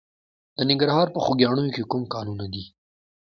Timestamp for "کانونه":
2.13-2.45